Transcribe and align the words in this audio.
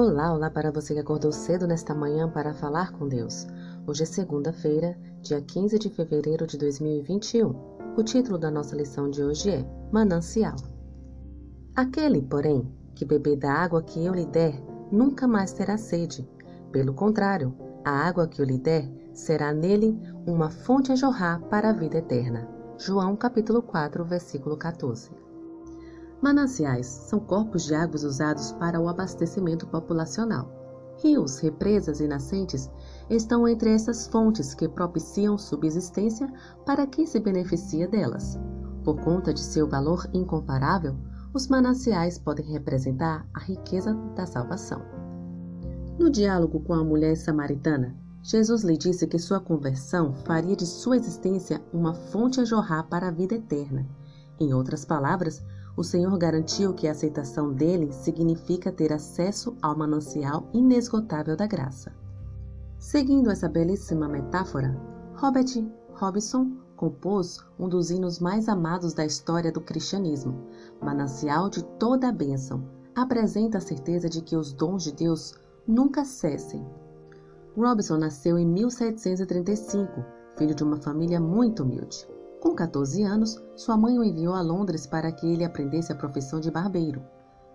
Olá, 0.00 0.32
olá 0.32 0.48
para 0.48 0.70
você 0.70 0.94
que 0.94 1.00
acordou 1.00 1.32
cedo 1.32 1.66
nesta 1.66 1.92
manhã 1.92 2.30
para 2.30 2.54
falar 2.54 2.92
com 2.92 3.08
Deus. 3.08 3.48
Hoje 3.84 4.04
é 4.04 4.06
segunda-feira, 4.06 4.96
dia 5.20 5.40
15 5.40 5.76
de 5.76 5.90
fevereiro 5.90 6.46
de 6.46 6.56
2021. 6.56 7.52
O 7.96 8.04
título 8.04 8.38
da 8.38 8.48
nossa 8.48 8.76
lição 8.76 9.10
de 9.10 9.24
hoje 9.24 9.50
é 9.50 9.66
Manancial. 9.90 10.54
Aquele, 11.74 12.22
porém, 12.22 12.72
que 12.94 13.04
beber 13.04 13.38
da 13.38 13.52
água 13.52 13.82
que 13.82 14.04
eu 14.04 14.14
lhe 14.14 14.24
der, 14.24 14.62
nunca 14.92 15.26
mais 15.26 15.52
terá 15.52 15.76
sede. 15.76 16.30
Pelo 16.70 16.94
contrário, 16.94 17.52
a 17.84 17.90
água 17.90 18.28
que 18.28 18.40
eu 18.40 18.46
lhe 18.46 18.56
der 18.56 18.88
será 19.12 19.52
nele 19.52 20.00
uma 20.24 20.48
fonte 20.48 20.92
a 20.92 20.94
jorrar 20.94 21.40
para 21.48 21.70
a 21.70 21.72
vida 21.72 21.98
eterna. 21.98 22.48
João 22.78 23.16
capítulo 23.16 23.60
4, 23.60 24.04
versículo 24.04 24.56
14. 24.56 25.10
Mananciais 26.20 26.86
são 26.86 27.20
corpos 27.20 27.64
de 27.64 27.74
águas 27.74 28.02
usados 28.02 28.52
para 28.52 28.80
o 28.80 28.88
abastecimento 28.88 29.66
populacional. 29.68 30.50
Rios, 31.00 31.38
represas 31.38 32.00
e 32.00 32.08
nascentes 32.08 32.68
estão 33.08 33.46
entre 33.46 33.70
essas 33.70 34.08
fontes 34.08 34.52
que 34.52 34.68
propiciam 34.68 35.38
subsistência 35.38 36.28
para 36.66 36.88
quem 36.88 37.06
se 37.06 37.20
beneficia 37.20 37.86
delas. 37.86 38.36
Por 38.82 39.00
conta 39.00 39.32
de 39.32 39.40
seu 39.40 39.68
valor 39.68 40.08
incomparável, 40.12 40.96
os 41.32 41.46
mananciais 41.46 42.18
podem 42.18 42.46
representar 42.46 43.24
a 43.32 43.38
riqueza 43.38 43.94
da 44.16 44.26
salvação. 44.26 44.82
No 45.98 46.10
diálogo 46.10 46.58
com 46.60 46.74
a 46.74 46.82
mulher 46.82 47.16
samaritana, 47.16 47.96
Jesus 48.22 48.64
lhe 48.64 48.76
disse 48.76 49.06
que 49.06 49.18
sua 49.18 49.38
conversão 49.38 50.14
faria 50.24 50.56
de 50.56 50.66
sua 50.66 50.96
existência 50.96 51.62
uma 51.72 51.94
fonte 51.94 52.40
a 52.40 52.44
jorrar 52.44 52.88
para 52.88 53.08
a 53.08 53.12
vida 53.12 53.36
eterna. 53.36 53.86
Em 54.40 54.52
outras 54.52 54.84
palavras, 54.84 55.44
o 55.78 55.84
Senhor 55.84 56.18
garantiu 56.18 56.74
que 56.74 56.88
a 56.88 56.90
aceitação 56.90 57.52
dele 57.52 57.92
significa 57.92 58.72
ter 58.72 58.92
acesso 58.92 59.56
ao 59.62 59.78
manancial 59.78 60.48
inesgotável 60.52 61.36
da 61.36 61.46
graça. 61.46 61.92
Seguindo 62.80 63.30
essa 63.30 63.48
belíssima 63.48 64.08
metáfora, 64.08 64.76
Robert 65.14 65.46
Robinson 65.94 66.50
compôs 66.74 67.38
um 67.56 67.68
dos 67.68 67.92
hinos 67.92 68.18
mais 68.18 68.48
amados 68.48 68.92
da 68.92 69.06
história 69.06 69.52
do 69.52 69.60
cristianismo, 69.60 70.48
Manancial 70.82 71.48
de 71.48 71.62
toda 71.62 72.08
a 72.08 72.12
bênção. 72.12 72.68
Apresenta 72.92 73.58
a 73.58 73.60
certeza 73.60 74.08
de 74.08 74.20
que 74.20 74.36
os 74.36 74.52
dons 74.52 74.82
de 74.82 74.90
Deus 74.90 75.38
nunca 75.64 76.04
cessem. 76.04 76.66
Robinson 77.56 77.98
nasceu 77.98 78.36
em 78.36 78.44
1735, 78.44 80.04
filho 80.36 80.56
de 80.56 80.64
uma 80.64 80.78
família 80.78 81.20
muito 81.20 81.62
humilde. 81.62 82.17
Com 82.40 82.54
14 82.54 83.02
anos, 83.02 83.42
sua 83.56 83.76
mãe 83.76 83.98
o 83.98 84.04
enviou 84.04 84.32
a 84.32 84.40
Londres 84.40 84.86
para 84.86 85.10
que 85.10 85.26
ele 85.26 85.44
aprendesse 85.44 85.90
a 85.90 85.96
profissão 85.96 86.38
de 86.38 86.52
barbeiro. 86.52 87.02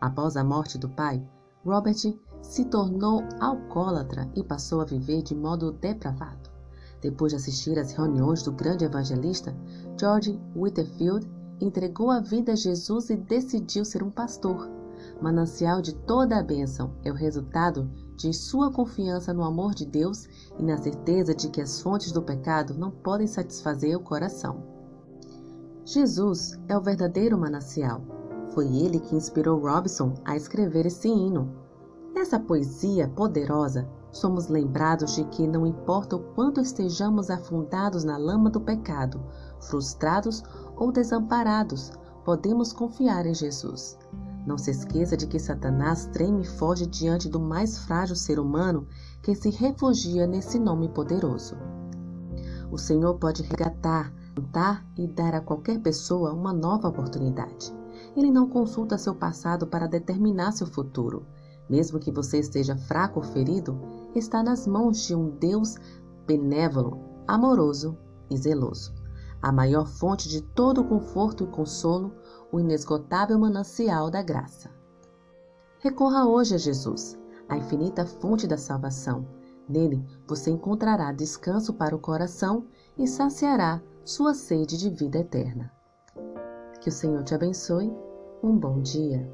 Após 0.00 0.38
a 0.38 0.44
morte 0.44 0.78
do 0.78 0.88
pai, 0.88 1.22
Robert 1.62 1.96
se 2.40 2.64
tornou 2.64 3.22
alcoólatra 3.38 4.30
e 4.34 4.42
passou 4.42 4.80
a 4.80 4.86
viver 4.86 5.22
de 5.22 5.34
modo 5.34 5.72
depravado. 5.72 6.48
Depois 7.02 7.32
de 7.32 7.36
assistir 7.36 7.78
às 7.78 7.92
reuniões 7.92 8.42
do 8.42 8.52
grande 8.52 8.84
evangelista, 8.84 9.54
George 9.98 10.40
Whitefield 10.56 11.30
entregou 11.60 12.10
a 12.10 12.20
vida 12.20 12.52
a 12.52 12.56
Jesus 12.56 13.10
e 13.10 13.16
decidiu 13.16 13.84
ser 13.84 14.02
um 14.02 14.10
pastor. 14.10 14.66
Manancial 15.20 15.82
de 15.82 15.94
toda 15.94 16.38
a 16.38 16.42
bênção 16.42 16.94
é 17.04 17.10
o 17.10 17.14
resultado 17.14 17.90
de 18.16 18.32
sua 18.32 18.72
confiança 18.72 19.32
no 19.32 19.44
amor 19.44 19.74
de 19.74 19.84
Deus 19.84 20.26
e 20.58 20.62
na 20.62 20.78
certeza 20.78 21.34
de 21.34 21.50
que 21.50 21.60
as 21.60 21.80
fontes 21.80 22.12
do 22.12 22.22
pecado 22.22 22.74
não 22.74 22.90
podem 22.90 23.26
satisfazer 23.26 23.96
o 23.96 24.02
coração. 24.02 24.69
Jesus 25.92 26.56
é 26.68 26.78
o 26.78 26.80
verdadeiro 26.80 27.36
manancial. 27.36 28.00
Foi 28.54 28.64
ele 28.76 29.00
que 29.00 29.16
inspirou 29.16 29.58
Robson 29.58 30.14
a 30.24 30.36
escrever 30.36 30.86
esse 30.86 31.08
hino. 31.08 31.52
Nessa 32.14 32.38
poesia 32.38 33.08
poderosa, 33.08 33.88
somos 34.12 34.46
lembrados 34.46 35.16
de 35.16 35.24
que 35.24 35.48
não 35.48 35.66
importa 35.66 36.14
o 36.14 36.20
quanto 36.20 36.60
estejamos 36.60 37.28
afundados 37.28 38.04
na 38.04 38.16
lama 38.16 38.48
do 38.50 38.60
pecado, 38.60 39.20
frustrados 39.58 40.44
ou 40.76 40.92
desamparados, 40.92 41.90
podemos 42.24 42.72
confiar 42.72 43.26
em 43.26 43.34
Jesus. 43.34 43.98
Não 44.46 44.56
se 44.56 44.70
esqueça 44.70 45.16
de 45.16 45.26
que 45.26 45.40
Satanás 45.40 46.06
treme 46.12 46.42
e 46.42 46.46
foge 46.46 46.86
diante 46.86 47.28
do 47.28 47.40
mais 47.40 47.78
frágil 47.78 48.14
ser 48.14 48.38
humano 48.38 48.86
que 49.20 49.34
se 49.34 49.50
refugia 49.50 50.24
nesse 50.24 50.56
nome 50.56 50.88
poderoso. 50.88 51.56
O 52.70 52.78
Senhor 52.78 53.18
pode 53.18 53.42
resgatar, 53.42 54.14
plantar 54.34 54.84
e 54.96 55.06
dar 55.06 55.34
a 55.34 55.40
qualquer 55.40 55.80
pessoa 55.80 56.32
uma 56.32 56.52
nova 56.52 56.88
oportunidade. 56.88 57.72
Ele 58.16 58.30
não 58.30 58.48
consulta 58.48 58.98
seu 58.98 59.14
passado 59.14 59.66
para 59.66 59.86
determinar 59.86 60.52
seu 60.52 60.66
futuro. 60.66 61.26
Mesmo 61.68 61.98
que 61.98 62.10
você 62.10 62.38
esteja 62.38 62.76
fraco 62.76 63.20
ou 63.20 63.24
ferido, 63.24 63.78
está 64.14 64.42
nas 64.42 64.66
mãos 64.66 65.06
de 65.06 65.14
um 65.14 65.30
Deus 65.30 65.76
benévolo, 66.26 66.98
amoroso 67.26 67.96
e 68.28 68.36
zeloso. 68.36 68.92
A 69.40 69.52
maior 69.52 69.86
fonte 69.86 70.28
de 70.28 70.42
todo 70.42 70.84
conforto 70.84 71.44
e 71.44 71.46
consolo, 71.46 72.12
o 72.52 72.58
inesgotável 72.58 73.38
manancial 73.38 74.10
da 74.10 74.22
graça. 74.22 74.70
Recorra 75.78 76.26
hoje 76.26 76.54
a 76.54 76.58
Jesus, 76.58 77.18
a 77.48 77.56
infinita 77.56 78.04
fonte 78.04 78.46
da 78.46 78.58
salvação. 78.58 79.26
Nele 79.68 80.04
você 80.26 80.50
encontrará 80.50 81.12
descanso 81.12 81.72
para 81.72 81.94
o 81.94 81.98
coração 81.98 82.66
e 82.98 83.06
saciará 83.06 83.80
sua 84.04 84.34
sede 84.34 84.76
de 84.76 84.90
vida 84.90 85.18
eterna. 85.18 85.70
Que 86.80 86.88
o 86.88 86.92
Senhor 86.92 87.22
te 87.22 87.34
abençoe. 87.34 87.92
Um 88.42 88.56
bom 88.56 88.80
dia. 88.80 89.28